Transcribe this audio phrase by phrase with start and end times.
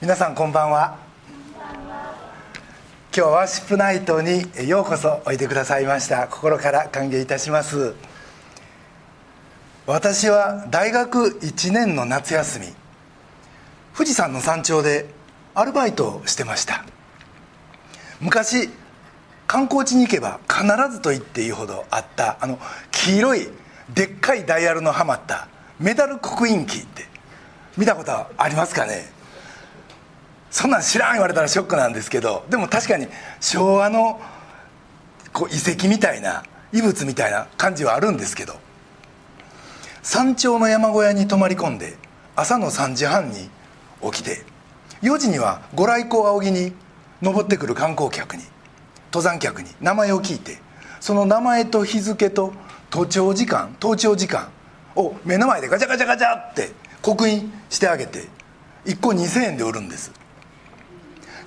[0.00, 0.96] 皆さんこんばんは。
[1.60, 1.72] 今
[3.12, 6.28] 日はワーシップナイトにようこそおいでくださいました。
[6.28, 7.96] 心から歓迎いたします。
[9.86, 12.66] 私は大学1年の夏休み
[13.96, 15.06] 富士山の山頂で
[15.56, 16.84] アルバイトをしてました。
[18.20, 18.70] 昔
[19.48, 20.62] 観光地に行けば必
[20.92, 22.60] ずと言っていいほどあったあの
[22.92, 23.48] 黄色い
[23.92, 25.48] でっかいダイヤルのはまった
[25.80, 27.08] メダル刻印機って
[27.76, 29.17] 見たことありますかね？
[30.50, 33.06] そんなん知らん言われたらショックなんですけどでも確かに
[33.40, 34.20] 昭和の
[35.32, 38.54] こう遺跡みたいな遺物みたいな感じはあるんですけど
[40.02, 41.96] 山頂の山小屋に泊まり込んで
[42.34, 43.50] 朝の3時半に
[44.02, 44.44] 起きて
[45.02, 46.72] 4時にはご来光仰ぎに
[47.20, 48.42] 登ってくる観光客に
[49.12, 50.58] 登山客に名前を聞いて
[51.00, 52.52] その名前と日付と
[52.90, 54.48] 登頂時間登頂時間
[54.96, 56.70] を目の前でガチャガチャガチャって
[57.02, 58.24] 刻印してあげて
[58.86, 60.12] 1個2000円で売るんです。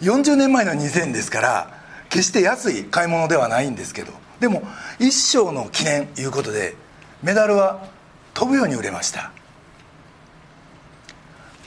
[0.02, 4.64] 40年前の2000ですから決して安い買い物ではないんですけどでも
[5.00, 6.76] 一生の記念いうことで
[7.24, 7.88] メダルは
[8.34, 9.32] 飛ぶように売れました。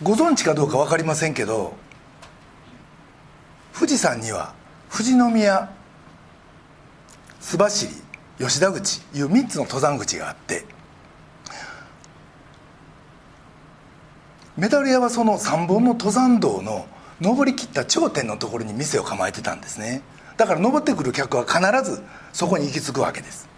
[0.03, 1.77] ご存知かどうか分かりませんけど
[3.75, 4.55] 富士山には
[4.91, 5.71] 富士宮
[7.41, 7.89] 須走
[8.39, 10.65] 吉田口いう3つの登山口があって
[14.57, 16.87] メダル屋はその3本の登山道の
[17.21, 20.03] 登りきった頂点のところに店を構えてたんですね。
[20.37, 23.49] だから登ってくる客は必ずそこに行き着くわけです。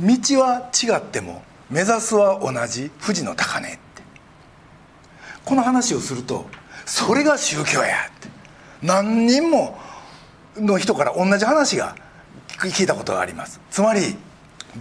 [0.00, 3.80] 道は違っても目指すは同じ富士の高値って。
[5.44, 6.46] この話をすると
[6.86, 8.28] それが宗教やって。
[8.82, 9.78] 何人も
[10.56, 11.94] の人から同じ話が
[12.58, 13.60] 聞いたことがあります。
[13.70, 14.16] つまり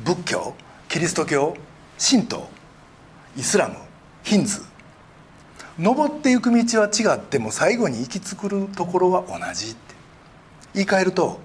[0.03, 0.53] 仏教
[0.87, 1.55] キリスト教
[1.99, 2.49] 神道
[3.37, 3.75] イスラム
[4.23, 4.70] ヒンズー
[5.79, 9.95] 登っていく道は違っても最後に行き着くところは同じって。
[10.73, 11.39] 言い換えると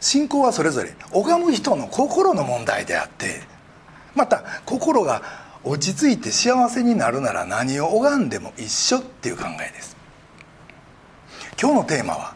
[0.00, 3.42] 信仰はそれぞれ拝む人の心の問題であって
[4.14, 5.22] また心が
[5.62, 9.96] 落ち着いて幸せになるなら何を拝んでも一緒っていう考えです。
[11.60, 12.34] 今日のテーマは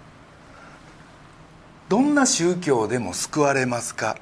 [1.88, 4.16] どんな宗教でも救われますか？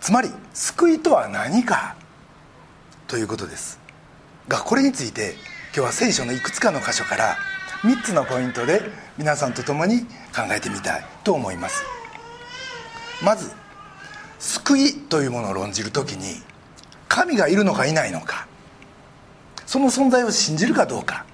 [0.00, 1.96] つまり救いとは何か？
[3.06, 3.78] ということです。
[4.48, 5.34] がこれについて
[5.72, 7.36] 今日は聖書のいくつかの箇所から
[7.82, 8.82] 3つのポイントで
[9.16, 10.00] 皆さんと共に
[10.34, 11.84] 考えてみたいと思います。
[13.22, 13.52] まず
[14.40, 16.42] 救いというものを論じる時に
[17.06, 18.48] 神がいるのかいないのか
[19.64, 21.24] その存在を信じるかどうか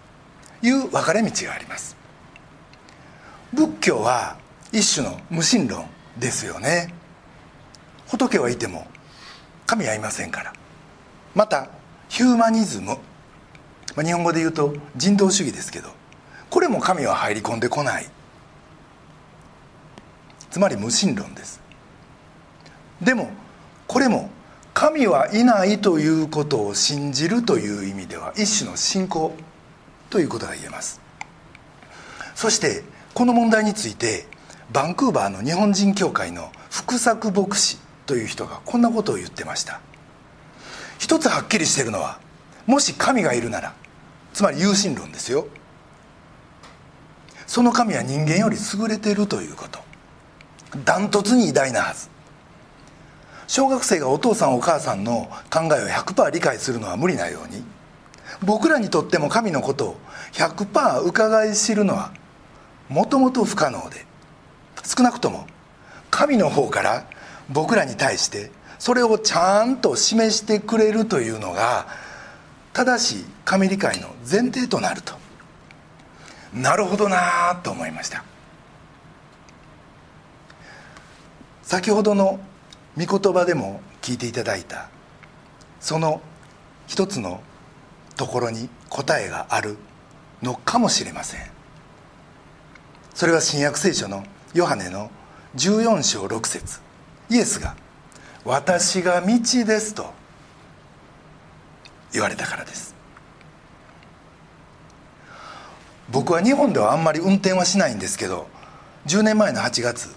[0.60, 1.96] いう分かれ道があります。
[3.54, 4.36] 仏教は
[4.70, 5.86] 一種の無神論
[6.18, 6.92] ですよね。
[8.06, 8.86] 仏はいても
[9.64, 10.52] 神はいませんから。
[11.34, 11.70] また
[12.10, 12.98] ヒューマニズム
[13.96, 15.88] まあ、日本語で言うと人道主義ですけど
[16.50, 18.06] これも神は入り込んでこない。
[20.50, 21.60] つまり無神論です。
[23.02, 23.30] でも
[23.86, 24.30] これも
[24.72, 29.34] 神はいないということを信じるという意味では一種の信仰
[30.08, 31.00] ということが言えます。
[32.34, 34.26] そしてこの問題について
[34.72, 39.80] バンクーバーの日本人協会の福作牧師という人がこんなことを言ってました。
[40.98, 42.18] 一つはっきりしてるのは
[42.66, 43.74] もし神がいるなら
[44.36, 45.46] つまり有神論ですよ。
[47.46, 49.78] その神は人間より優れているということ。
[50.84, 52.10] ダントツに偉大なはず。
[53.46, 57.64] 小学生がお父さんお母さんの考えを100%理解するのは無理なように。
[58.44, 59.96] 僕らにとっても神のことを
[60.34, 62.12] 100%伺い知るのは
[62.90, 64.04] もともと不可能で。
[64.84, 65.46] 少なくとも
[66.10, 67.06] 神の方から
[67.48, 71.86] 僕らに対してそれをちゃんと示してくれるというのが
[72.76, 75.14] 正しい神理解の前提となると。
[76.52, 78.22] なるほどなあと思いました。
[81.62, 82.38] 先ほどの
[82.98, 84.90] 御言葉でも聞いていただいた
[85.80, 86.20] その
[86.86, 87.40] 一つの
[88.14, 89.78] ところに答えがある
[90.42, 91.40] のかもしれません。
[93.14, 94.22] それは新約聖書の
[94.52, 95.10] ヨハネの
[95.56, 96.80] 14章6節。
[97.30, 97.74] イエスが
[98.44, 99.28] 「私が道
[99.64, 100.12] です」と
[102.16, 102.94] 言われたからです。
[106.10, 108.46] 僕は日本ではあんまり運転はしないんですけど
[109.06, 110.08] 10年前の8月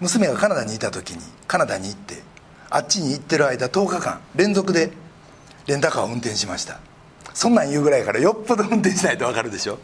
[0.00, 2.22] 娘がカナダにいた時にカナダに行って
[2.70, 4.90] あっちに行ってる間10日間連続で
[5.66, 6.80] レンタカーを運転しました。
[7.34, 9.78] そんなん言うぐらいからよっぽど運転しないと分かるでしょ。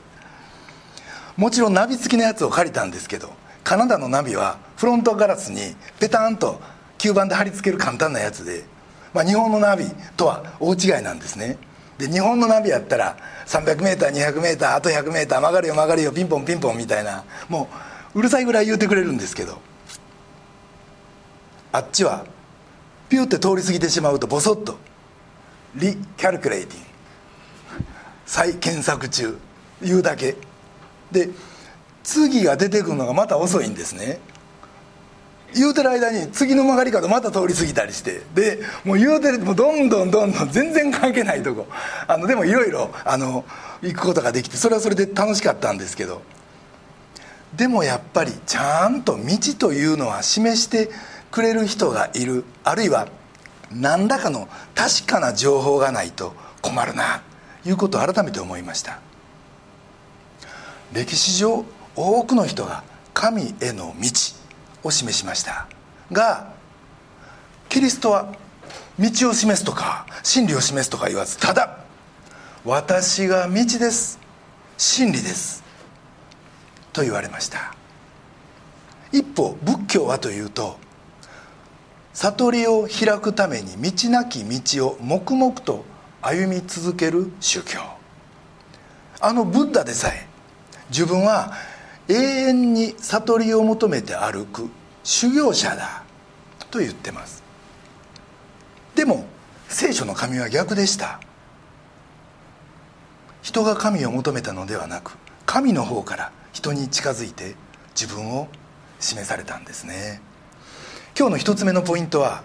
[1.37, 3.31] もちろんナビ付きのやつを借りたんですけど
[3.63, 6.61] カナダのナビはフロントガラスにペタンと
[6.99, 8.65] 吸盤で貼り付ける簡単なやつで
[9.13, 9.85] まあ、日本のナビ
[10.17, 11.59] とは大違いなんですね。
[11.99, 13.17] で日本のナビやったら
[13.47, 17.69] 300m200m あと 100m 曲がるよ曲がるよピンポンピンポンみたいなも
[18.15, 19.61] ううるさいぐらい言うてくれるんですけど
[21.71, 22.25] あっちは
[23.09, 24.79] ピューって通り過ぎてしまうとボソッと
[25.77, 26.87] 「リ・キャルクレイティング」
[28.27, 29.39] 再検索中
[29.83, 30.37] 言うだけ。
[31.11, 31.29] で
[32.03, 34.19] 次が出てくるのがまた遅いんですね。
[35.55, 38.23] 言うてる間に次の曲がり角また通り過ぎたりして。
[38.35, 41.67] でもう言うてるもうどんどんどんどん全然関係ないとこ。
[42.07, 42.91] あのでもいろいろ
[43.83, 46.23] 行くことができてそれはそれで楽しかったんですけど。
[47.57, 49.23] でもやっぱりちゃんと道
[49.59, 50.91] というのは示して
[51.31, 52.45] くれる人がいる。
[52.65, 53.09] あるいは
[53.71, 57.23] 何らかの確かな情報がないと困るな。
[57.63, 59.01] ということを改めて思いました。
[60.93, 61.65] 歴史上
[61.95, 62.83] 多くの人が
[63.15, 64.42] 神への道。
[64.83, 65.67] を示しました。
[66.11, 66.53] が
[67.69, 68.35] キリストは
[68.99, 71.79] 道を示すとか真理を示すとか言わずただ
[72.65, 74.21] 私が道です。
[74.77, 75.63] 真理です。
[76.93, 77.75] と言われました。
[79.11, 80.79] 一方仏教はというと
[82.13, 85.85] 悟りを開くために道なき道を黙々と
[86.21, 87.81] 歩み続ける宗教。
[89.21, 90.27] あのブッダでさえ
[90.91, 91.53] 自分は
[92.09, 94.69] 永遠に悟りを求めて歩く
[95.05, 96.03] 修行者だ。
[96.73, 97.45] と言ってます。
[98.97, 99.27] でも
[99.69, 101.21] 聖書の神は逆でした。
[103.43, 105.17] 人が神を求めたのではなく
[105.47, 107.57] 神の方から人に近づいて
[107.95, 108.49] 自分を
[109.01, 110.21] 示されたんですね。
[111.19, 112.43] 今日の一つ目のポイントは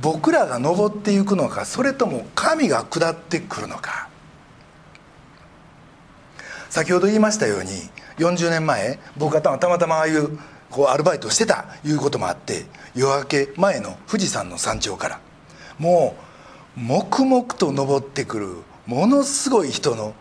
[0.00, 4.08] 僕らが登っていくのかそれとも神が下ってくるのか。
[6.74, 7.70] 先ほど言いましたように
[8.18, 10.36] 40年前僕がたまたまああいう
[10.72, 12.64] こうアルバイトをしてたいうこともあって
[12.96, 15.20] 夜明け前の富士山の山頂から
[15.78, 16.16] も
[16.76, 18.48] う黙々と登ってくる
[18.86, 20.14] ものすごい人の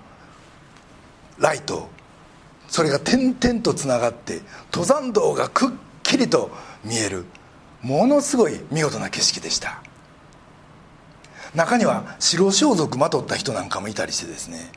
[1.39, 1.89] ライト
[2.67, 4.41] それが点々とつながって
[4.71, 5.71] 登山道がくっ
[6.03, 6.51] きりと
[6.85, 7.25] 見える
[7.81, 9.81] ものすごい見事な景色でした。
[11.55, 14.71] 中には白装束まとった人なんかもいたりしてですね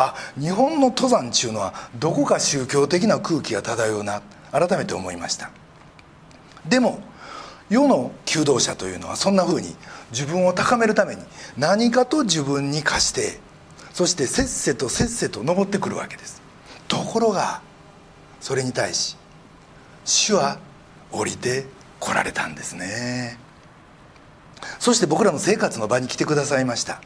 [0.00, 4.22] あ日本の登山っちゅうのはどこか宗教的な空気が漂うな。
[4.52, 5.50] 改めて思いました。
[6.68, 7.00] でも
[7.68, 9.76] 世の求道者というのはそんなふうに
[10.10, 11.22] 自分を高めるために
[11.56, 13.38] 何かと自分に課して
[13.92, 16.42] そしてせっせとせっせと登ってくるわけです。
[16.88, 17.62] ところが
[18.40, 19.16] それに対し
[20.04, 20.58] 主は
[21.12, 21.66] 降りて
[22.00, 23.38] 来られたんですね。
[24.78, 27.00] そして僕らの生活の場に来てくださいました。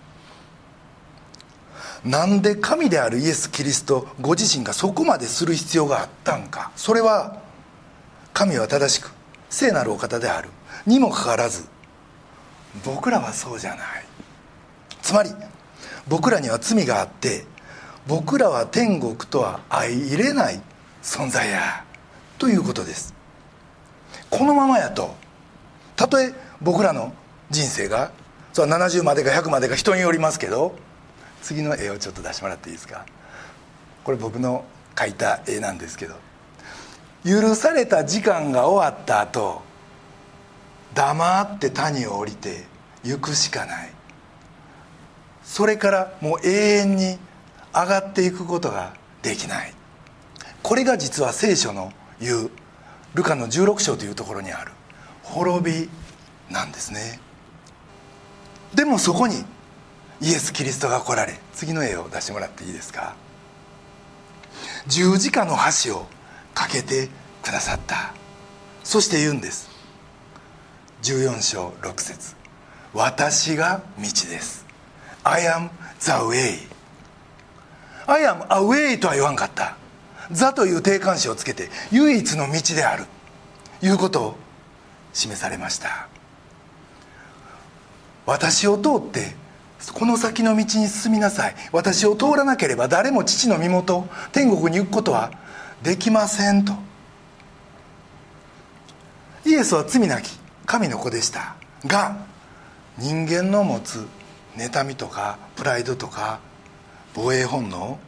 [2.05, 6.71] なんで神であるイエス・キリストご自身がそこまでする必要があったんか。
[6.77, 7.41] それは
[8.35, 9.11] 神は正しく
[9.49, 10.51] 聖なるお方である。
[10.87, 11.65] にもかかわらず
[12.85, 13.81] 僕らはそうじゃない。
[15.01, 15.31] つまり
[16.07, 17.47] 僕らには罪があって
[18.07, 20.61] 僕らは天国とは相入れない
[21.03, 21.85] 存在や
[22.39, 23.15] ということです。
[24.29, 25.15] このままやと
[25.97, 27.15] たとえ僕らの
[27.51, 28.11] 人生が
[28.53, 30.75] そ70までか100までか人によりますけど
[31.45, 33.05] 次の絵をちょっと出してもらっていいですか？
[34.03, 34.65] これ僕の
[34.95, 36.15] 描いた絵なんですけど。
[37.25, 39.63] 許された時間が終わった後
[40.95, 42.65] 黙って谷を降りて
[43.03, 43.91] 行くしかない。
[45.43, 47.19] それからもう永遠に
[47.75, 49.75] 上がっていくことができない。
[50.63, 52.51] これが実は聖書の言う
[53.15, 54.73] ルカの16章というところにある
[55.23, 55.91] 滅び
[56.51, 57.21] なんですね。
[58.75, 59.45] でもそこに
[60.21, 63.17] イエス・キリストが来られ次の絵を出してもらっていいですか？
[64.87, 66.07] 十字架の箸を
[66.55, 67.09] かけて
[67.43, 68.15] くださった。
[68.83, 69.69] そして言うんです。
[71.03, 72.35] 14章6節。
[72.93, 74.65] 私が道です。
[75.25, 76.59] I am the way.
[78.07, 79.77] I am a way とは言わんかった。
[80.31, 83.05] 座という定冠詞をつけて唯一の道である。
[83.83, 84.37] いうことを
[85.13, 86.09] 示されました。
[88.27, 89.35] 私を通って
[89.93, 91.55] この先の道に進みなさい。
[91.73, 95.33] 私を通らなければ誰も父の身元天国に行くことは
[95.83, 96.73] できませんと。
[99.45, 101.57] イエスは罪なき神の子でした。
[101.87, 102.17] が
[102.99, 104.07] 人間の持つ
[104.57, 106.41] 妬みとかプライドとか
[107.13, 107.99] 防衛本能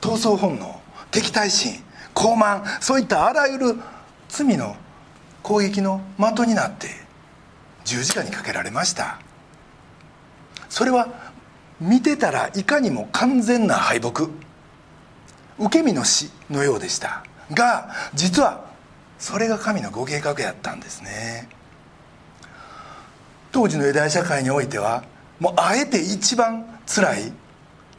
[0.00, 1.82] 闘争本能敵対心
[2.14, 3.76] 傲慢そういったあらゆる
[4.28, 4.76] 罪の
[5.42, 6.88] 攻撃の的になって
[7.84, 9.18] 十字架にかけられました。
[10.68, 11.08] それは
[11.82, 14.28] 見てたらいかにも完全な敗北。
[15.58, 17.24] 受け身の死のようでした。
[17.52, 18.64] が実は
[19.18, 21.48] それが神のご計画やったんですね。
[23.50, 25.02] 当時のユダヤ社会においては
[25.40, 27.32] もうあえて一番辛い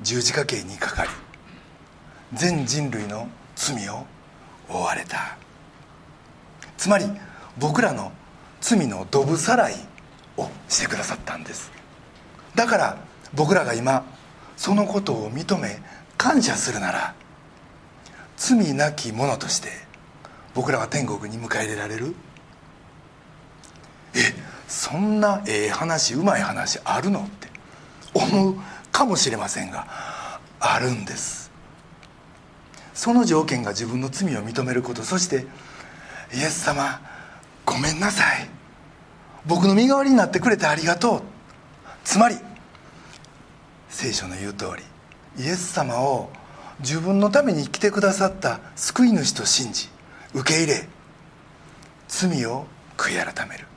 [0.01, 1.09] 十字架刑にかかり
[2.33, 4.05] 全人類の罪を
[4.69, 5.37] 負われた。
[6.77, 7.05] つまり
[7.57, 8.13] 僕らの
[8.61, 9.75] 罪のどぶさらい
[10.37, 11.69] をしてくださったんです。
[12.55, 14.05] だから僕らが今
[14.55, 15.79] そのことを認め
[16.17, 17.15] 感謝するなら
[18.37, 19.69] 罪なき者として
[20.53, 22.15] 僕らは天国に迎え入れられる？
[24.15, 24.19] え
[24.67, 27.21] そんなええ話うまい話あるの？
[27.21, 27.47] って
[28.13, 28.55] 思う
[28.91, 29.87] かもしれませんが
[30.59, 31.51] あるんです。
[32.93, 35.47] その条件が自分の罪を認めることそして
[36.31, 37.01] イエス様
[37.65, 38.47] ごめんなさい。
[39.47, 41.21] 僕の身代わりになってくれてありがとう。
[42.03, 42.37] つまり
[43.93, 46.29] 聖書の言う通りイエス様を
[46.79, 49.87] 自分のために来てくださった救い主と信じ
[50.33, 50.87] 受け入れ
[52.07, 52.65] 罪を
[52.97, 53.67] 悔い改める。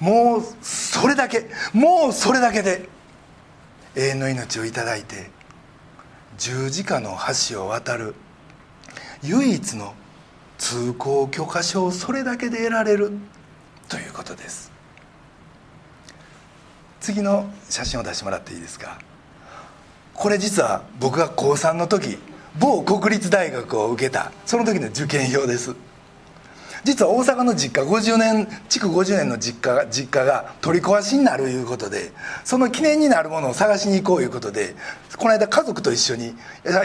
[0.00, 2.88] もうそれだけもうそれだけで
[3.94, 5.30] 永遠の命をいただいて
[6.38, 7.16] 十字架の
[7.48, 8.14] 橋を渡る
[9.22, 9.94] 唯一の
[10.58, 13.12] 通行許可証をそれだけで得られる
[13.88, 14.72] ということです。
[17.00, 18.98] 次の写真を出してもらっていいですか？
[20.16, 22.18] これ実は僕が高3の時
[22.58, 25.74] 某国立大学を受けたその時の受験票です。
[26.84, 32.12] 実は大阪の実家50年築50年の実家が実家が取り壊しになるいうことで
[32.44, 34.76] その記念になるものを探しに行こういうことで
[35.16, 36.34] この間家族と一緒に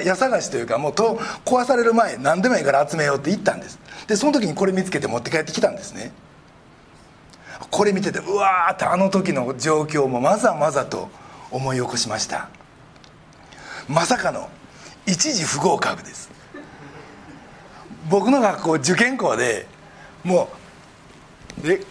[0.04, 3.80] 家探しというかもうと壊される前何でもいいから集めようって言ったんです。
[4.08, 6.12] でその時にこれ見つけて持って帰ってきたんですね。
[7.70, 11.10] これ見ててうわーってあの時の状況もまざまざと
[11.52, 12.50] 思い起こしました。
[13.92, 14.50] まさかの
[15.06, 16.32] 一時不合格です。
[18.10, 19.68] 僕の学校受験校で
[20.24, 20.50] も
[21.62, 21.82] うで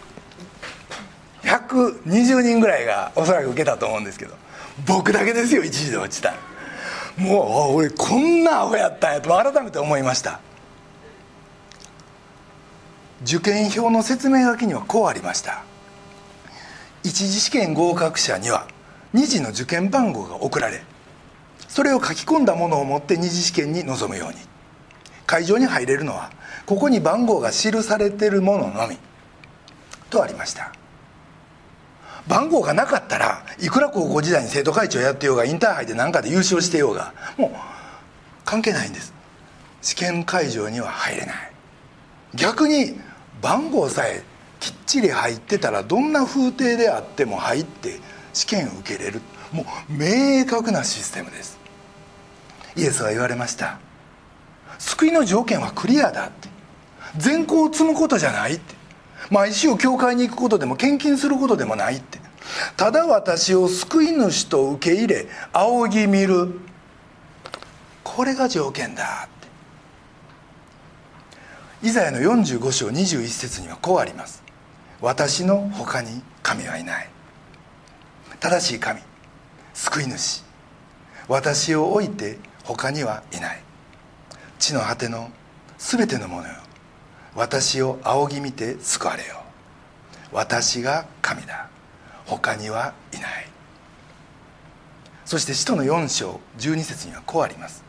[1.43, 4.33] 120人ぐらいがおそらく受けたと思うんですけど
[4.85, 6.33] 僕だけですよ一時で落ちた。
[7.17, 10.39] もう俺こんなアホやったんやと改めて思いました。
[13.23, 15.63] 受験票の説明書きにはこうありました。
[17.03, 18.67] 一次試験合格者には
[19.13, 20.83] 2次の受験番号が送られ
[21.71, 24.35] それを書き込んだものを持って二次試験に臨むように。
[25.25, 26.29] 会場に入れるのは
[26.65, 28.97] ここに番号が記されてるもののみ。
[30.09, 30.73] とありました。
[32.27, 37.51] 番号がなかったらいくら高校時代に生徒会長やってようがインターハイで何かで優勝してようがもう
[38.43, 39.13] 関係ないんです。
[39.81, 41.35] 試験会場には入れない。
[42.35, 42.99] 逆に
[43.41, 44.23] 番号さえ
[44.59, 48.01] きっちり入ってたらどんな風景であっても入って
[48.33, 49.21] 試験受けれる。
[49.53, 51.60] もう明確なシステムです。
[52.75, 53.79] イエスは言われました。
[54.79, 56.49] 救いの条件はクリアだって。
[57.17, 58.75] 善行を積むことじゃないって。
[59.29, 62.19] 毎週教会に行くことでも献金することでもないって。
[62.77, 66.59] ただ私を救い主と受け入れ仰ぎ見る。
[68.03, 69.29] これが条件だっ
[71.81, 71.87] て。
[71.87, 74.43] イザヤの45章21節にはこうあります。
[75.01, 77.09] 私の他に神はいない。
[78.39, 79.01] 正しい神
[79.73, 80.43] 救い主。
[81.27, 83.61] 私を置いて他にはいない。
[84.59, 85.31] 地の果ての
[85.77, 86.53] 全てのものよ。
[87.35, 89.41] 私を仰ぎ見て救われよ。
[90.31, 91.69] 私が神だ。
[92.25, 93.47] 他にはいない。
[95.25, 97.83] そして使徒の4章12節にはこうあります。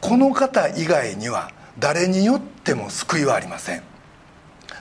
[0.00, 3.82] この方以外には誰によっても救いはありません。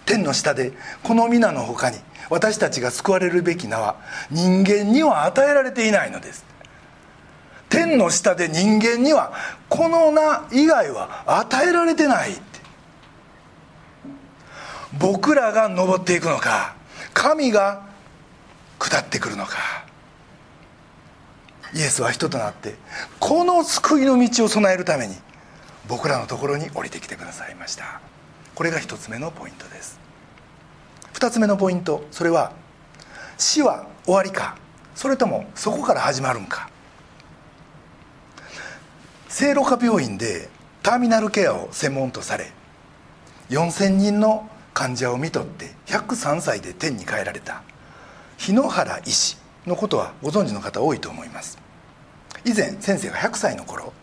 [0.06, 0.72] 天の下で
[1.04, 1.98] この皆の他に
[2.30, 3.98] 私たちが救われるべき名は
[4.32, 6.46] 人間には与えられていないのです。
[7.70, 9.34] 天の下で人間には
[9.70, 12.42] この名以外は与えられてないって。
[15.00, 16.76] 僕らが登っていくのか
[17.14, 17.86] 神が
[18.80, 19.58] 下ってくるのか。
[21.74, 22.76] イエスは人となって
[23.20, 25.16] この救いの道を備えるために
[25.88, 28.00] 僕らのところに降りてきてくださいました。
[28.56, 30.00] これが一つ目のポイントです。
[31.12, 32.54] 二つ目のポイントそれは
[33.38, 34.56] 死は終わりか
[34.96, 36.70] それともそこから始まるんか。
[39.40, 40.50] 聖路加病院で
[40.82, 42.52] ターミナルケアを専門とされ
[43.52, 47.62] 4000人の患者を見とって103歳で天に帰られた。
[48.40, 51.60] 日野原医師のことはご存知の方多いと思います。
[52.46, 53.94] 以前先生が100歳の頃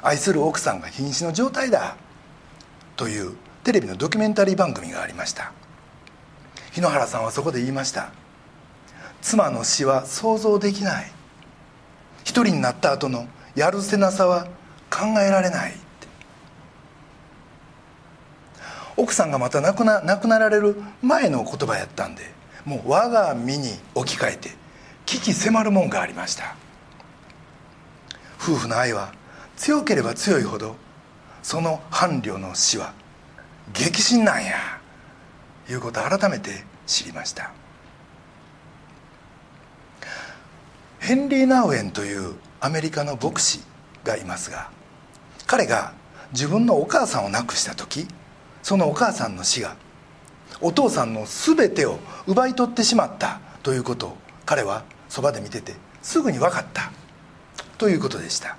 [0.00, 1.98] 愛する奥さんが瀕死の状態だ
[2.96, 5.52] というテレビのドキュメンタリー番組がありました。
[6.72, 8.12] 日野原さんはそこで言いました。
[9.20, 11.12] 妻の死は想像できない。
[12.24, 13.28] 一人になった後の
[13.58, 14.46] やるせなさは
[14.88, 15.74] 考えられない
[18.96, 22.22] 奥さんがまた亡くな亡くなられる前の言葉やったんで
[22.64, 24.50] もう我が身に置き換えて
[25.06, 26.54] 危機迫るもんがありました。
[28.40, 29.12] 夫婦の愛は
[29.56, 30.76] 強ければ強いほど
[31.42, 32.92] その伴侶の死は
[33.72, 34.56] 激震なんや
[35.68, 37.50] いうことを改めて知りました。
[41.00, 43.60] ヘンリー・ナウエンというアメリカの牧師
[44.04, 44.70] がいますが
[45.46, 45.92] 彼が
[46.32, 48.06] 自分のお母さんを亡くした時
[48.62, 49.76] そのお母さんの死が
[50.60, 56.90] お父さんの全てを奪い取ってしまったということを彼はそばで見ててすぐに分かった
[57.76, 58.56] ということでした。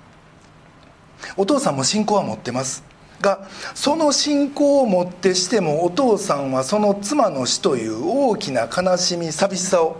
[1.36, 2.84] お父さんも信仰は持ってます。
[3.22, 9.98] がその信仰をもってしてもお父さんはその妻の死という大きな悲しみ寂しさを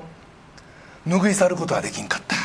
[1.06, 2.36] 拭い去ることはできんかった。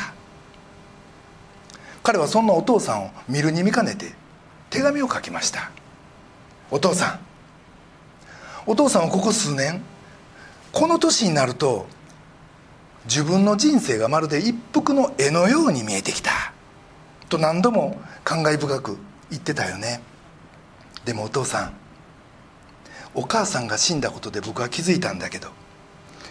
[2.05, 4.13] 彼はそんなお父さんを見るに見かねて
[4.69, 5.71] 手紙を書きました。
[6.69, 7.19] お父さん
[8.67, 9.81] お父さんはここ数年
[10.71, 11.87] この年になると
[13.05, 16.53] 自分の人生がまるで一幅の絵のように見えてきた。
[17.27, 18.97] と何度も感慨深く
[19.31, 19.99] 言ってたよね。
[21.05, 21.73] でもお父さん
[23.15, 25.49] お母さんが死んだことで僕は気づいたんだけど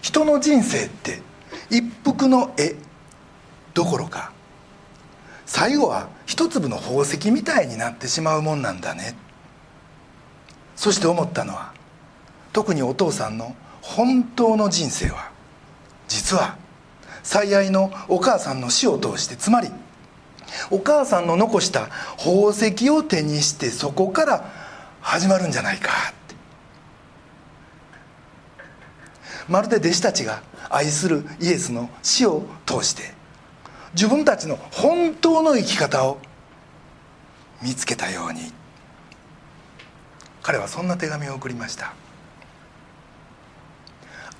[0.02, 1.20] 人の人生って
[1.68, 2.76] 一幅の絵
[3.72, 4.30] どころか
[5.56, 9.14] 最後は一粒の宝石みたいになってしまうもんなんだね。
[10.74, 11.72] そして思ったのは
[12.52, 15.30] 特にお父さんの本当の人生は
[16.08, 16.56] 実は
[17.22, 19.68] 最愛のお母さんの死を通してつまり
[20.72, 21.86] お母さんの残した
[22.18, 24.52] 宝石を手にしてそこから
[25.02, 26.34] 始まるんじゃないかって。
[29.48, 33.14] まるで弟子たちが愛するイエスの死を通して
[33.94, 36.18] 自分たちの本当の生き方を
[37.62, 38.52] 見つけたように。
[40.42, 41.94] 彼はそんな手紙を送りました。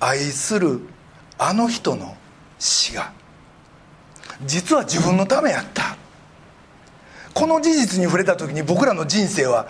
[0.01, 0.81] 愛する
[1.39, 2.15] あの人の
[2.59, 3.13] 死が
[4.45, 5.97] 実は自分のためやった。
[7.33, 9.69] この事実に触れた時に僕らの人生は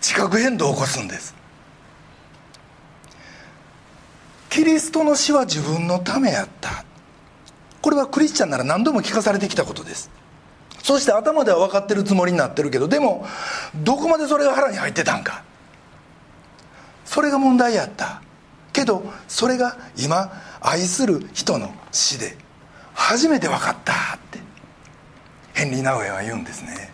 [0.00, 1.34] 地殻変動を起こすんです。
[4.48, 6.84] キリストの死は自分のためやった。
[7.82, 10.10] これはクリスチャンなら何度も聞かされてきたことです。
[10.82, 13.26] そして頭では分かってるつもりになってるけどでも
[13.74, 15.42] どこまでそれが腹に入ってたんか。
[17.04, 18.22] それが問題やった。
[18.72, 22.36] けどそれが今愛する人の死で
[22.94, 24.38] 初めて分かったって。
[25.54, 26.92] ヘンリー・ナウエは言うんですね。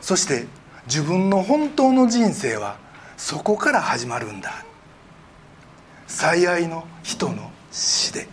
[0.00, 0.46] そして
[0.86, 2.76] 自分の本当の人生は
[3.16, 4.64] そこから始まるんだ。
[6.06, 8.28] 最愛の人の死で。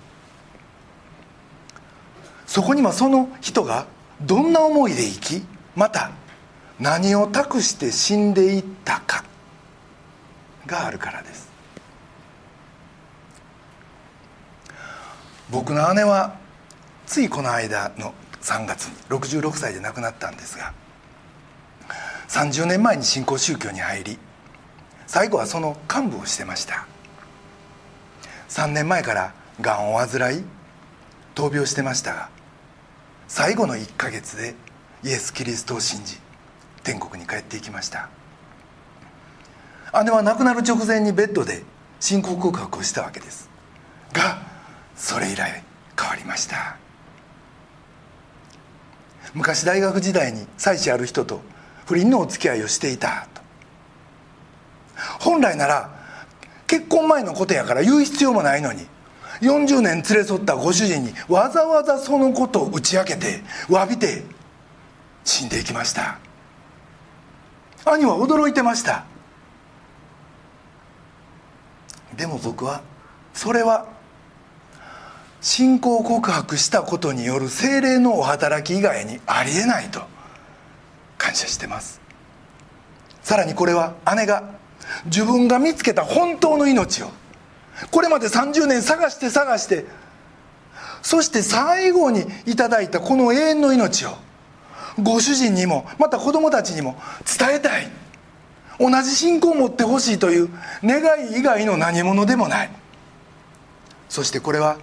[2.49, 3.85] そこにはその人が
[4.23, 6.09] どんな思いで生きまた
[6.79, 9.23] 何を託して死んでいったか
[10.65, 11.47] があるからです。
[15.51, 16.37] 僕の姉は
[17.05, 20.73] ついこの間の3月に66歳で亡くなったんですが
[22.29, 24.17] 30年前に新興宗教に入り
[25.05, 26.87] 最後はその幹部をしてました。
[28.49, 30.43] 3年前からがんを患い
[31.35, 32.38] 闘病してましたが
[33.29, 34.55] 最後の1ヶ月で
[35.03, 36.17] イエス・キリストを信じ
[36.83, 38.09] 天国に帰っていきました。
[40.03, 41.63] 姉は亡くなる直前にベッドで
[41.99, 43.47] 信仰告白をしたわけです。
[44.13, 44.41] が
[44.95, 45.63] それ以来
[45.97, 46.77] 変わりました。
[49.35, 51.41] 昔大学時代に妻子ある人と
[51.85, 53.41] 不倫のお付き合いをしていたと。
[55.19, 55.91] 本来なら
[56.65, 58.87] 結婚前のことやから言う必要もないのに
[59.41, 64.23] 40年連れ添ったご主人にわざわざそのことを打ち明けて詫びて
[65.23, 66.19] 死んでいきました。
[67.85, 69.05] 兄は驚いてました。
[72.15, 72.81] でも僕は
[73.33, 73.87] それは
[75.41, 80.01] 信仰告白したことによる精霊のお働き以外にありえないと
[81.17, 82.01] 感謝してます。
[83.21, 84.43] さらにこれは姉が
[85.05, 87.11] 自分が見つけた本当の命を
[87.91, 89.85] これまで30年探して探して
[91.01, 94.17] そして最後にいただいたこの永遠の命を
[95.01, 97.89] ご主人にもまた子供たちにも伝えたい。
[98.79, 100.49] 同じ信仰を持ってほしいという
[100.83, 101.01] 願
[101.33, 102.69] い以外の何者でもない。
[104.07, 104.77] そしてこれは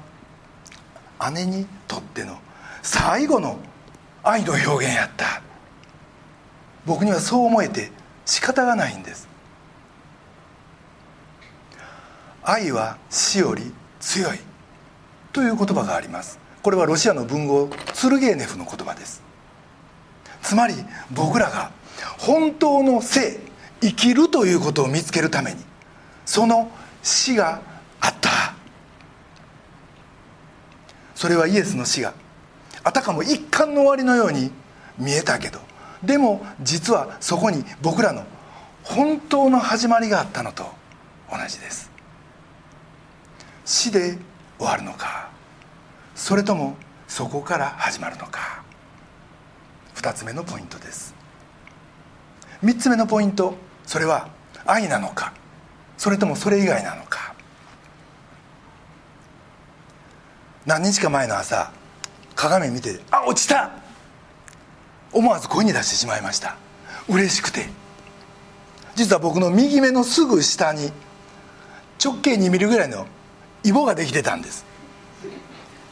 [1.32, 2.38] 姉にとっての
[2.82, 3.58] 最後の
[4.22, 5.42] 愛の表現やった。
[6.84, 7.90] 僕にはそう思えて
[8.26, 9.25] 仕方がないんです。
[12.48, 14.38] 愛は死より強い。
[15.32, 16.38] という言葉があります。
[16.62, 19.22] これはロシアの文豪ツルゲーネフの言葉です。
[20.42, 20.74] つまり
[21.10, 21.72] 僕らが
[22.18, 23.38] 本当の生
[23.82, 25.58] 生きるということを見つけるために
[26.24, 26.70] その
[27.02, 27.60] 死が
[28.00, 28.54] あった。
[31.16, 32.14] それはイエスの死が
[32.84, 34.52] あたかも一巻の終わりのように
[34.98, 35.58] 見えたけど
[36.02, 38.22] でも実はそこに僕らの
[38.84, 40.64] 本当の始まりがあったのと
[41.30, 41.95] 同じです。
[43.66, 44.16] 死で
[44.58, 45.28] 終わるのか。
[46.14, 46.76] それとも
[47.08, 48.62] そこから始まるのか。
[49.96, 51.14] 2つ目のポイントです。
[52.62, 53.54] 3つ目のポイント。
[53.84, 54.28] それは
[54.64, 55.32] 愛なのか。
[55.98, 57.34] それともそれ以外なのか。
[60.64, 61.72] 何日か前の朝
[62.34, 63.70] 鏡見て「あ落ちた!」
[65.12, 66.56] 思わず声に出してしまいました。
[67.08, 67.68] 嬉しくて。
[68.94, 70.92] 実は僕の右目のすぐ下に
[72.02, 73.06] 直径2ミリぐらいの
[73.66, 74.64] イボができてたんです。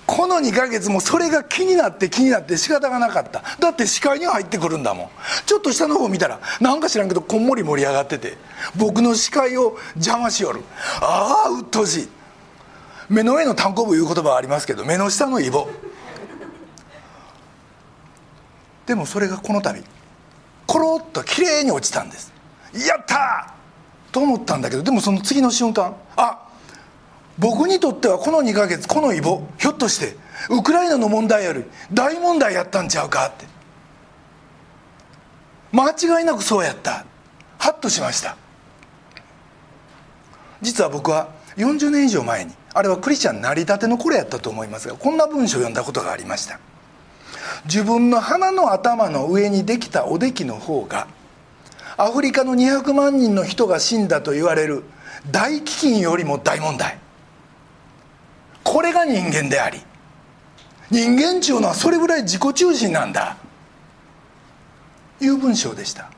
[0.06, 3.42] この2ヶ月もそれが気になって気になって仕方がなかった。
[3.58, 5.08] だって視界には入ってくるんだもん。
[5.46, 8.37] ちょっと下の方見たらなんか知らんけどこんもり盛り上がってて
[8.76, 10.60] 僕の視界を邪魔しよる。
[11.00, 12.08] ああうっとうしい。
[13.08, 15.68] 目の上の単行部いう言葉はありますけど目の下のイボ。
[18.87, 19.82] でもそれがこの度
[20.66, 22.32] コロッときれいに落ちたんです。
[22.74, 23.54] やった
[24.12, 26.43] と思ったんだけどでもその次の瞬間あ
[27.38, 30.16] 僕にとってはこの2ヶ月このイボひょっとして
[30.51, 33.47] ウクライナの問題より大問題やったんちゃうかって。
[35.73, 37.05] 間違いなくそうやった。
[37.59, 38.37] ハッとしました。
[40.62, 46.61] 実は僕は40年以上前にあれはクリスチャン成り立ての頃やったと思いますがこんな文章を読んだことがありました。
[47.66, 51.07] 自分の鼻の頭の上にできたおできの方が
[51.97, 54.85] アフリカの200万人の人が死んだと言われる
[55.31, 56.99] 大飢饉よりも大問題。
[58.64, 59.81] これが人間であり
[60.90, 63.37] 人間っていうのはそれぐらい自己中心なんだ。
[65.20, 66.11] いう文章でした。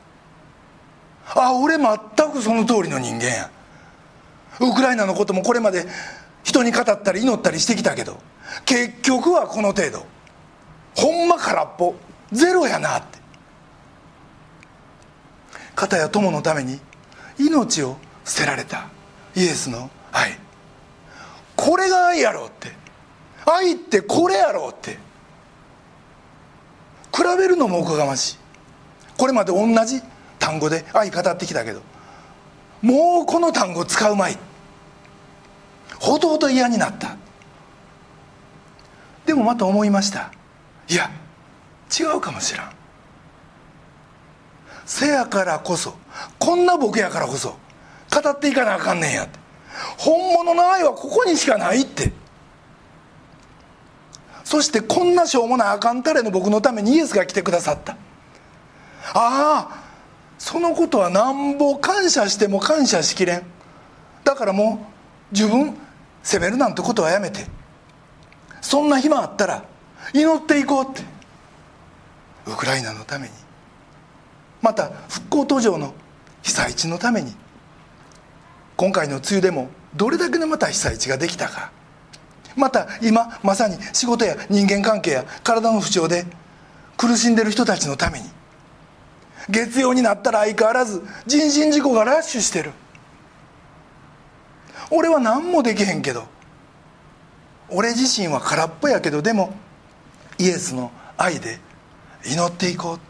[1.34, 1.98] あ俺全
[2.32, 3.50] くその通りの人間や。
[4.60, 5.86] ウクライナのこともこれまで
[6.42, 8.18] 人に語ったり祈ったりしてきたけど
[8.64, 10.06] 結局はこの程度。
[10.96, 11.94] ほんま空っぽ。
[12.32, 13.18] ゼロやなって。
[15.74, 16.80] 片や友のために
[17.38, 18.88] 命を捨てられた。
[19.34, 20.38] イエスの愛。
[21.56, 22.72] これが愛やろうって。
[23.46, 24.98] 愛ってこれやろうって。
[27.14, 28.36] 比べるのもおこがましい。
[29.16, 30.02] これまで同じ
[30.38, 31.80] 単語で愛語ってきたけど
[32.82, 34.36] もうこの単語使うまい。
[35.98, 37.16] ほとほと嫌になった。
[39.24, 40.30] でもまた思いました。
[40.88, 41.10] いや
[41.98, 42.72] 違うかもしらん。
[44.84, 45.94] せやからこそ
[46.38, 47.56] こんな僕やからこそ
[48.12, 49.45] 語っていかなあかんねんやって。
[49.98, 52.12] 本物の愛はここにしかないって。
[54.44, 57.92] そしてこんなしょうもないあかんたれの僕のためにイエスが来てくださった。
[59.12, 59.84] ああ
[60.38, 63.42] そのことはなんぼ感謝しても感謝しきれん。
[64.24, 64.86] だからも
[65.30, 65.76] う自分
[66.22, 67.46] 責めるなんてことはやめて。
[68.60, 69.64] そんな暇あったら
[70.12, 71.02] 祈っていこうって。
[72.46, 73.34] ウクライナのために。
[74.62, 75.94] また復興途上の
[76.42, 77.34] 被災地のために。
[78.76, 81.72] 今回の梅雨でもどれだけのまた被災地ができたか。
[82.56, 86.24] また今まさに仕事や人間関係や体の不調で
[86.96, 88.26] 苦しんでる人たちのために。
[89.48, 92.72] 月曜になったら相変わらず人身事故がラッシュしてる。
[94.90, 96.24] 俺は何もできへんけど
[97.68, 99.52] 俺自身は空っぽやけどでも
[100.38, 101.58] イエスの愛で
[102.24, 103.00] 祈っていこう。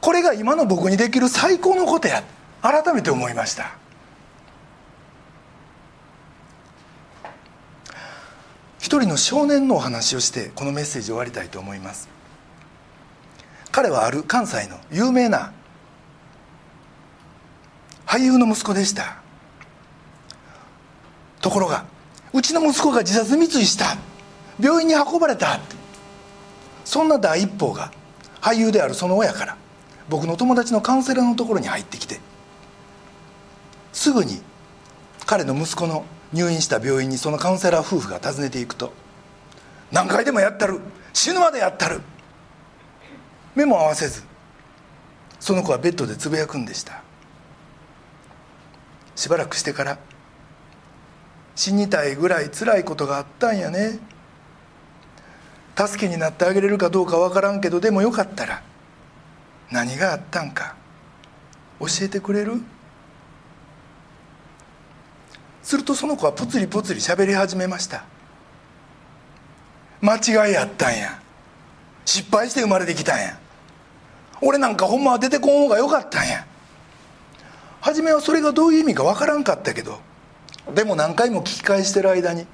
[0.00, 2.22] これが今の僕にできる最高のことや。
[2.66, 3.76] 改めて思いました。
[8.80, 12.08] 一人の少年のお話をしてこのメッセージを終わりたいと思います。
[13.70, 15.52] 彼はある関西の有名な
[18.04, 19.18] 俳優の息子でした。
[21.40, 21.84] ところが
[22.32, 23.96] うちの息子が自殺未遂した。
[24.58, 25.60] 病院に運ばれた。
[26.84, 27.92] そんな第一報が
[28.40, 29.56] 俳優であるその親から
[30.08, 32.18] 僕の友達のカウンセラーのところに入ってきて
[33.96, 34.42] すぐに
[35.24, 36.04] 彼の息子の
[36.34, 38.92] 入院した病院にそのカウンセラー夫婦が訪ねていくと
[39.90, 40.80] 「何回でもやったる
[41.14, 42.02] 死ぬまでやったる」
[43.56, 44.22] 目も合わせず
[45.40, 47.02] その子はベッドでつぶやくんでした。
[49.14, 49.98] しばらくしてから
[51.56, 53.98] 「死にたいぐらい辛いことがあったんやね」
[55.74, 58.62] 助けになってあげれるかどうか分からんけどでもよかったら
[59.70, 60.74] 何があったんか
[61.80, 62.60] 教えてくれる？
[65.66, 68.04] するとその子はぽつりぽつり喋り始めました。
[70.00, 71.20] 間違いやったんや。
[72.04, 73.36] 失敗して生まれてきたんや。
[74.40, 76.46] 俺なんかほんまは出てこん方がよかったんや。
[77.80, 79.98] 初めはそれがどういう意味かわからんかったけど
[80.72, 82.46] でも何回も聞き返してる間に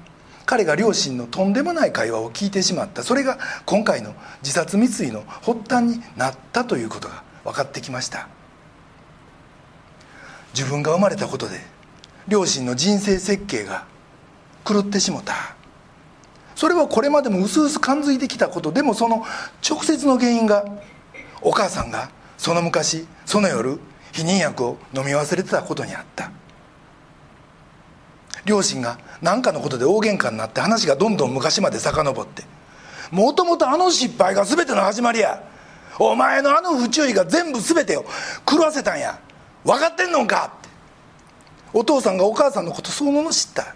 [0.47, 3.03] 彼が両親のとんでもない会話を聞いてしまった。
[3.03, 8.27] それが今回の自殺未遂の発端になったということが分かってきました。
[10.55, 11.72] 自分が生まれたことで
[12.27, 13.85] 両親の人生設計が
[14.65, 15.55] 狂ってしもた。
[16.55, 19.25] それはこれまでも薄々感づいてきたことでもその
[19.67, 20.63] 直接の原因が
[21.41, 23.79] お母さんがその昔その夜
[24.13, 26.31] 避妊薬を飲み忘れてたことにあった。
[28.45, 32.43] 両親が何かのことで大喧嘩になって話がどんどん昔まで遡って。
[33.11, 35.43] もともとあの失敗が全ての始まりや。
[35.99, 38.05] お前のあの不注意が全部全てを
[38.49, 39.19] 狂わせたんや。
[39.63, 40.53] 分かってんのか。
[41.73, 43.75] お父さんがお母さんのことそう罵った。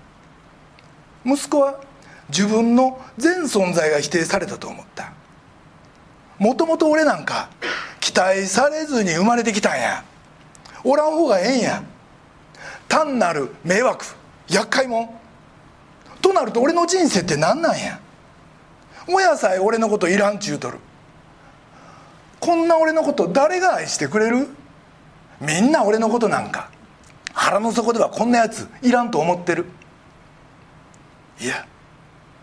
[1.26, 1.82] 息子は
[2.30, 5.14] 自分の全存在が否定されたと思った。
[6.38, 7.50] もともと俺なんか
[8.00, 10.04] 期待されずに生まれてきたんや。
[10.84, 11.84] おらん方がええんや。
[12.88, 14.06] 単なる迷惑
[14.48, 15.10] 厄介もん。
[16.22, 18.00] となると俺の人生って何なんや。
[19.08, 20.78] 親さえ俺のこといらんちゅうとる。
[22.40, 24.48] こんな俺のこと誰が愛してくれる？
[25.42, 26.70] みんな俺のことなんか。
[27.38, 29.66] 腹の底ではこんなやついらんと思ってる。
[31.40, 31.68] いや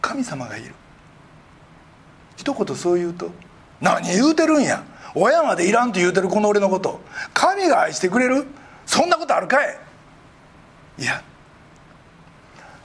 [0.00, 0.72] 神様がいる。
[2.37, 3.30] 一言そう言うと
[3.80, 4.85] 何言うてるんや。
[5.16, 7.00] 親までいらんと言うてるこの俺のこと。
[7.35, 8.46] 神が愛してくれる。
[8.87, 9.76] そんなことあるかい。
[11.00, 11.20] いや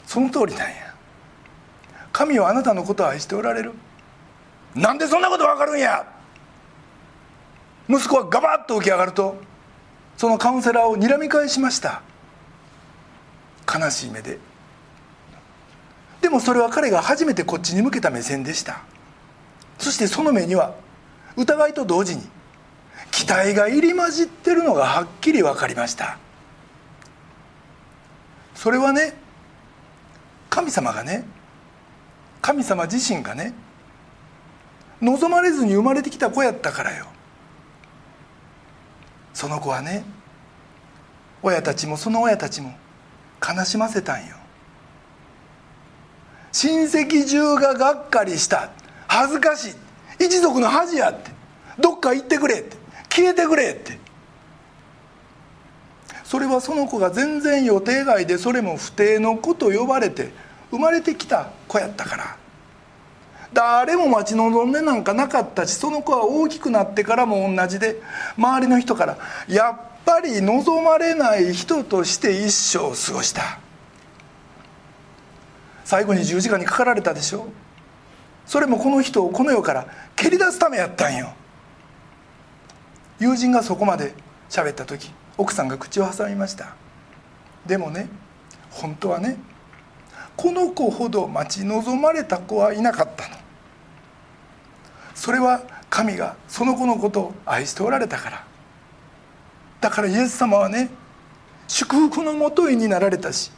[0.07, 0.95] その通りなんや。
[2.11, 3.73] 神はあなたのことを愛しておられる。
[4.73, 6.07] なんでそんなことわかるんや。
[7.87, 9.48] 息子はガバッと起き上がると
[10.19, 12.01] そのカウンセラーを睨み返しました。
[13.73, 14.37] 悲しい目で。
[16.19, 18.81] でもそれは彼が初めてこっちに向けた目線でした。
[19.77, 20.75] そしてその目には
[21.37, 22.23] 疑いと同時に
[23.11, 26.17] 期待が入り混じってるのがはっきり分かりました。
[28.55, 29.13] それはね
[30.49, 31.23] 神様がね
[32.41, 33.53] 神様自身がね
[35.01, 37.05] 望まれずに生まれてきた子やったからよ。
[39.39, 40.03] その子はね
[41.41, 42.73] 親たちもその親たちも
[43.41, 44.35] 悲しませたんよ。
[46.51, 48.69] 親戚中ががっかりした。
[49.07, 50.25] 恥ずかしい。
[50.25, 51.31] 一族の恥やって。
[51.79, 52.75] どっか行ってくれって。
[53.07, 53.97] 消えてくれって。
[56.25, 60.33] それはその子が全然予定外でそれも不定の子と呼ばれて
[60.69, 62.37] 生まれてきた子やったから。
[63.53, 68.01] 誰も待ち望んでなんかなかったしその子は大きくなってからも同じで
[68.37, 73.59] 周りの人からやっぱり望まれない人として一生を過ごした。
[75.83, 77.47] 最後に十字架にかかられたでしょ。
[78.45, 81.33] それもこの人をこの世から蹴り出すためやったんよ。
[83.19, 84.13] 友人がそこまで
[84.49, 86.75] 喋った時奥さんが口を挟みました。
[87.65, 88.07] でもね
[88.69, 89.37] 本当はね
[90.39, 93.35] この子ほど待ち望まれた子はいなかったの。
[95.13, 98.47] それは神がその子のことを愛しておられたから。
[99.81, 100.91] だからイエス様はね
[101.67, 103.51] 祝福のもといになられたし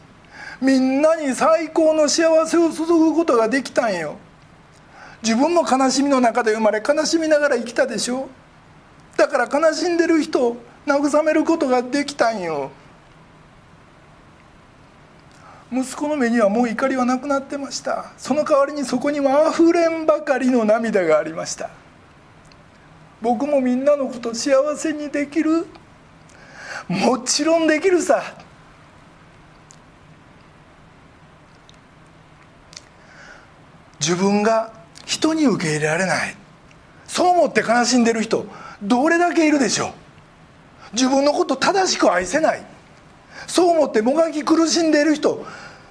[0.60, 4.16] みんなに最高の幸せを注ぐことができたんよ。
[5.22, 8.28] 自分も悲しみの中で生まれ悲しみながら生きたでしょ。
[9.18, 12.72] だから悲しんでる人を慰めることができたんよ。
[15.72, 18.12] 息子の目にはもう怒りはなくなってました。
[18.18, 21.70] その代わりにそこにはあふれんばかりの涙がありました。
[23.22, 25.66] 僕もみんなのこと幸せにできる。
[26.90, 28.22] もちろんできるさ。
[34.00, 34.74] 自分が
[35.06, 36.36] 人に受け入れられない。
[37.08, 38.46] そう思って悲しんでる人
[38.82, 39.92] どれだけいるでしょう。
[40.94, 42.66] 自分のこと正しく愛せない。
[43.48, 45.46] そう思ってもがき苦しんでいる人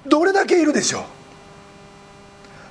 [0.06, 1.02] どれだけいるでしょう？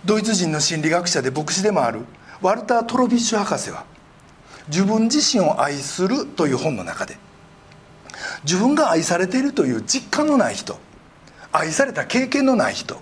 [0.06, 2.06] ドイツ人の心理学者で牧師でもある
[2.42, 3.86] ワルター・トロビッシュ博士は
[4.68, 7.18] 「自分自身を愛する」という本の中で
[8.44, 10.80] 自分が愛されているという実感のない人
[11.52, 13.00] 愛された経験のない人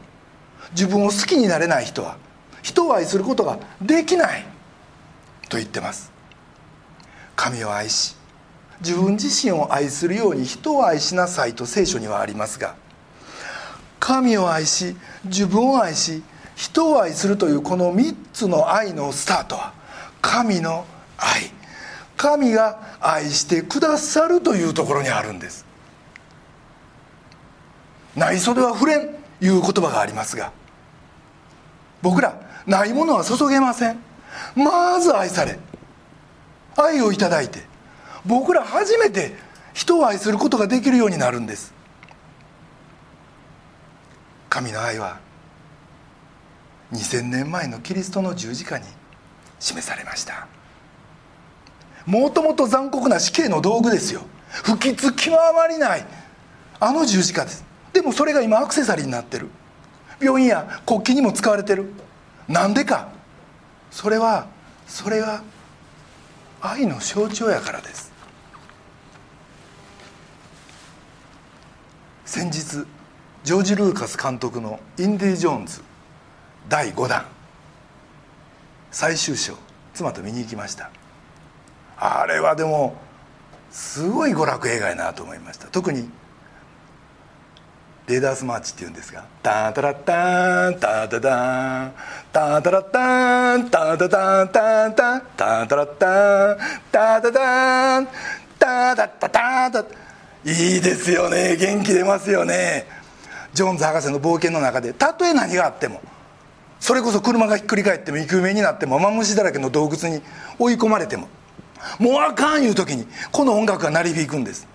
[0.71, 2.17] 自分を好きになれない人は
[2.61, 4.45] 人を愛することができない
[5.47, 6.11] と言ってます。
[7.37, 8.16] 神を愛し
[8.81, 12.75] 自分自身を愛するように人を愛しなさいと聖書にはありますが
[13.99, 16.23] 神を愛し自分を愛し
[16.55, 19.73] 人を愛するというこの3つの愛のスタートは
[20.21, 20.85] 神の
[21.17, 21.51] 愛。
[22.17, 25.65] 神が愛してくださるというところにあるんです。
[28.15, 29.01] 内袖は触れん
[29.39, 30.51] いう言葉がありますが
[32.01, 33.99] 僕らないものは注げません。
[34.55, 35.59] まず愛され
[36.75, 37.61] 愛をいただいて
[38.25, 39.35] 僕ら初めて
[39.73, 41.73] 人を愛することができるようになるんです。
[44.49, 45.19] 神の愛は
[46.93, 48.85] 2000年前のキリストの十字架に
[49.59, 50.47] 示されました。
[52.05, 54.21] もともと残酷な死刑の道具ですよ。
[54.49, 56.05] 不吉極まりない。
[56.79, 57.65] あの十字架です。
[57.91, 59.49] でもそれが今アクセサリーになってる。
[60.21, 61.91] 病院や国旗にも使われてる。
[62.47, 63.09] なんでか。
[63.91, 64.47] それは
[64.87, 65.43] それが
[66.61, 68.06] 愛の象徴やからです。
[72.27, 72.85] 先日
[73.45, 75.81] ジョージ・ルーカス監督の「インディ・ジョーンズ」
[76.67, 77.25] 第5弾
[78.91, 79.53] 最終章
[79.93, 80.89] 妻と見に行きました。
[81.97, 82.97] あれはでも
[83.71, 85.67] すごい娯楽映画やなと思いました。
[85.67, 86.11] 特に
[88.07, 91.93] レーダースマーチっていうんですが「タンタラッタンタタタン
[92.33, 96.57] タンタラッタンタタタンタタタタラッタン
[96.91, 98.07] タタタン
[98.59, 100.06] タタタタタ
[100.49, 101.57] いいですよね。
[101.57, 102.87] 元気出ますよね。
[103.53, 106.01] ジョーンズ博士の冒険の中でたとえ何があっても
[106.79, 110.21] それこそ車がひっくり返っても生き埋めになってもマムシだらけの洞窟に
[110.57, 111.27] 追い込まれても
[111.99, 114.67] もうあかんいう時にこの音楽が鳴り響くんです。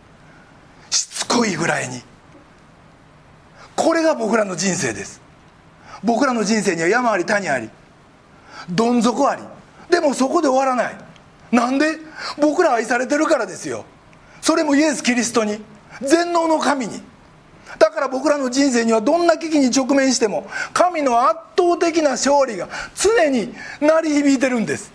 [0.91, 2.03] しつこいぐらいに。
[3.75, 5.23] これが僕らの人生です。
[6.05, 7.71] 僕らの人生には山あり谷あり
[8.69, 9.43] どん底あり
[9.89, 10.97] でもそこで終わらない。
[11.51, 11.99] なんで？
[12.39, 13.85] 僕ら愛されてるからですよ。
[14.43, 15.59] それもイエス・キリストに。
[16.03, 17.01] 全能の神に。
[17.79, 24.93] だから僕らの人生にはどんな危機に直面しても神の圧倒的な勝利が常に鳴り響いてるんです。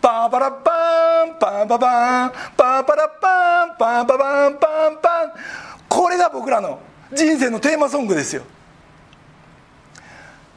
[0.00, 5.32] パーパラパーンパーパパンパーパラッパーンパーパパンパンパン。
[5.88, 6.80] これが僕らの
[7.14, 8.42] 人生のテーマソングですよ。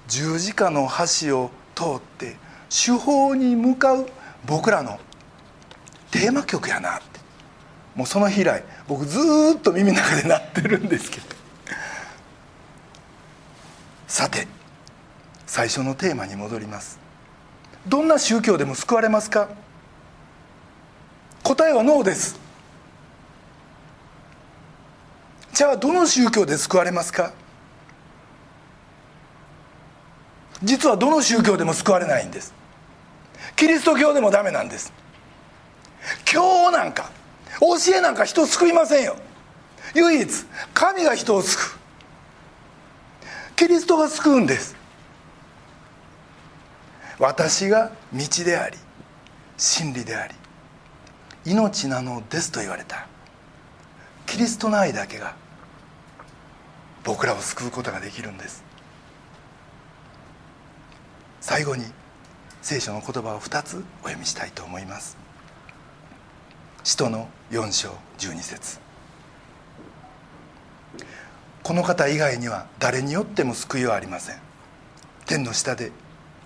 [0.08, 0.88] 十字架の
[1.22, 2.38] 橋を通って
[2.70, 4.08] 手法に向かう
[4.46, 5.00] 僕らの
[6.10, 6.98] テーマ曲やな。
[6.98, 7.15] って
[7.96, 9.20] もうその日以来僕ず
[9.58, 11.28] っと耳の中で鳴ってるんですけど。
[14.08, 14.48] さて
[15.46, 17.00] 最初のテーマに戻ります。
[17.88, 19.50] どんな宗教でも救われますか？
[21.44, 22.40] 答えはノーです。
[25.54, 27.34] じゃあどの宗教で救われますか？
[30.64, 32.54] 実はどの宗教でも救われないんです。
[33.56, 34.92] キリスト教でもダメなんです。
[36.32, 37.10] 今日なんか
[37.60, 39.16] 教えなんか人を救いませんよ。
[39.94, 40.28] 唯一
[40.74, 41.80] 神が人を救う。
[43.56, 44.76] キリストが救うんです。
[47.18, 48.78] 私が道であり
[49.58, 50.36] 真理であり
[51.46, 53.08] 命なのですと言われた。
[54.26, 55.36] キリストの愛だけが
[57.04, 58.64] 僕らを救うことができるんです。
[61.40, 61.86] 最後に
[62.62, 65.25] 聖書の言葉を2つお読みしたいと思います。
[66.86, 68.80] 使徒の4章12節。
[71.64, 74.36] この方以外には誰によっても救いはありません。
[75.26, 75.92] 天の下で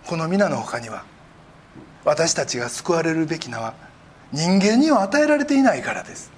[0.08, 1.04] この皆の他には
[2.06, 3.74] 私たちが救われるべき名は
[4.32, 6.32] 人間には与えられていないからです。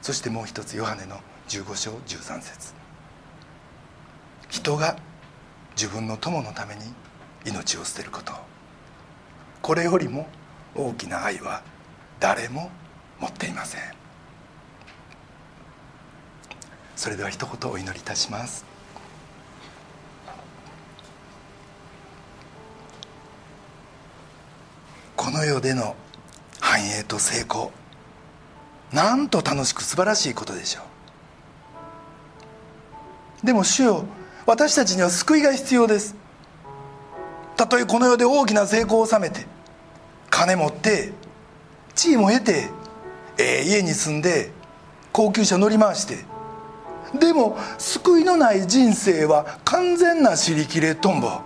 [0.00, 2.72] そしてもう一つヨハネの15章13節。
[4.48, 4.96] 人が
[5.76, 6.80] 自分の友のために
[7.44, 8.32] 命を捨てること。
[9.60, 10.26] これよりも
[10.74, 11.62] 大きな愛は
[12.20, 12.70] 誰も
[13.20, 13.80] 持っていません。
[16.96, 18.64] それでは一言お祈りいたします。
[25.14, 25.96] この世での
[26.60, 27.72] 繁栄と成功
[28.92, 30.82] なんと楽しく素晴らしいことでしょ
[33.42, 33.46] う。
[33.46, 34.04] でも主よ
[34.46, 36.14] 私たちには救いが必要です。
[37.56, 39.46] たとえこの世で大きな成功を収めて
[40.30, 41.12] 金持って
[41.96, 42.68] 地位も得て、
[43.38, 44.52] えー、家に住んで
[45.12, 46.24] 高級車乗り回して。
[47.18, 51.40] でも救いのない人生は完全な尻切れトンボ。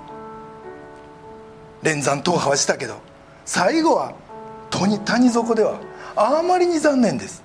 [1.82, 3.00] 連山踏破はしたけど
[3.46, 4.12] 最後は
[4.70, 5.80] 谷谷底では
[6.16, 7.42] あまりに残念です。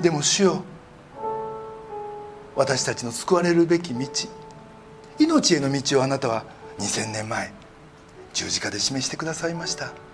[0.00, 0.62] でも主よ
[2.54, 4.06] 私たちの救われるべき道
[5.18, 6.44] 命への道をあなたは
[6.78, 7.52] 2000年前
[8.32, 10.07] 十字架で示してくださいました。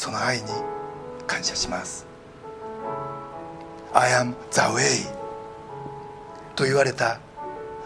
[0.00, 0.44] その愛に
[1.26, 2.06] 感謝します。
[3.92, 5.06] I am the way
[6.56, 7.20] と言われた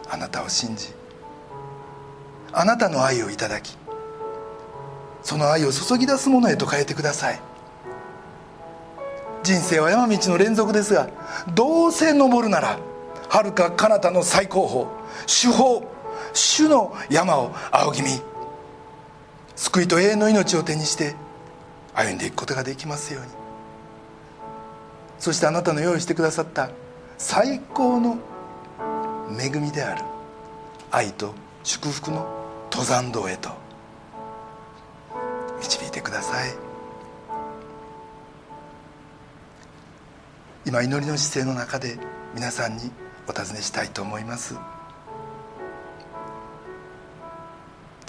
[0.08, 0.90] あなたを信じ
[2.52, 3.76] あなたの愛をいただき
[5.24, 7.40] その愛を注ぎ出すものへと変えてください。
[9.42, 11.08] 人生は山道の連続ですが
[11.52, 12.78] どうせ登るなら
[13.28, 14.86] はるか彼方の最高峰
[15.26, 15.82] 主法
[16.32, 18.10] 主の山を仰ぎ見
[19.56, 21.16] 救いと永遠の命を手にして
[21.94, 23.28] 歩んでいくことができますように。
[25.18, 26.70] そしてあなたの用意してくださった
[27.18, 28.18] 最高の
[29.40, 30.04] 恵みである。
[30.90, 32.26] 愛と祝福の
[32.70, 33.50] 登山道へと。
[35.60, 36.54] 導いてください。
[40.66, 41.98] 今祈りの姿勢の中で
[42.34, 42.90] 皆さんに
[43.28, 44.56] お尋ねしたいと思います。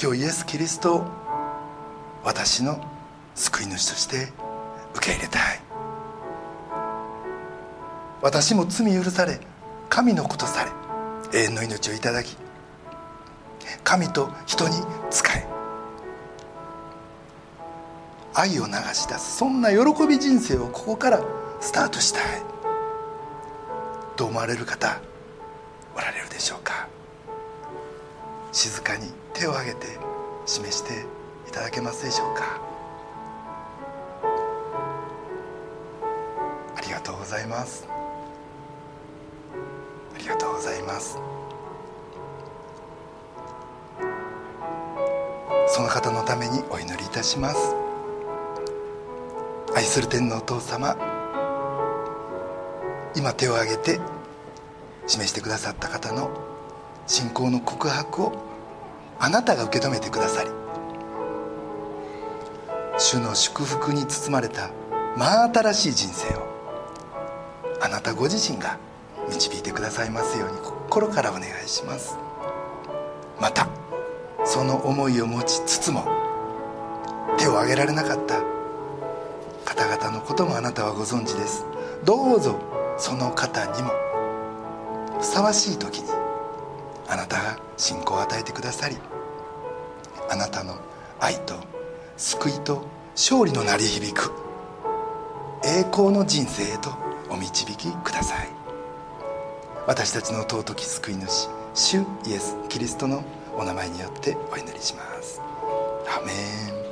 [0.01, 1.05] 今日イエス・キリスト
[2.23, 2.94] 私の
[3.35, 4.31] 救い主として
[4.95, 5.61] 受け入れたい。
[8.21, 9.39] 私も罪許され
[9.87, 10.65] 神の子とさ
[11.31, 12.35] れ永遠の命をいただき
[13.83, 14.77] 神と人に
[15.11, 15.45] 仕え
[18.33, 21.21] 愛を流し出すそんな喜び人生をここから
[21.61, 22.21] スタートしたい。
[24.15, 24.99] と思われる方
[25.95, 26.87] おられるでしょうか。
[28.51, 29.87] 静かに手を挙げて
[30.45, 31.05] 示して
[31.47, 32.74] いただけますでしょうか。
[37.35, 37.87] ざいます。
[40.15, 41.17] ありがとうございます。
[45.67, 47.75] その方のためにお祈りいたします。
[49.75, 50.95] 愛する天のお父様
[53.13, 53.99] 今手を挙げて
[55.05, 56.29] 示してくださった方の
[57.05, 58.33] 信仰の告白を
[59.19, 60.49] あなたが受け止めてくださり
[62.97, 64.71] 主の祝福に包まれた
[65.17, 66.54] 真新しい人生を
[67.85, 68.79] あなたご自身が
[69.29, 72.17] 導いてくださいますように心からお願いします。
[73.39, 73.67] また
[74.43, 76.03] その思いを持ちつつも
[77.37, 78.41] 手を挙げられなかった
[79.65, 81.63] 方々のこともあなたはご存知です。
[82.03, 82.59] どうぞ
[82.97, 83.91] その方にも
[85.19, 86.09] ふさわしい時に
[87.07, 88.97] あなたが信仰を与えてくださり
[90.27, 90.75] あなたの
[91.19, 91.53] 愛と
[92.17, 94.31] 救いと勝利の鳴り響く
[95.63, 97.05] 栄光の人生へと
[97.35, 98.47] お導きください。
[99.87, 103.25] 私たちの尊き救い主主イエス・キリストの
[103.57, 105.41] お名前によってお祈りします。
[106.07, 106.31] アメ
[106.81, 106.84] ン。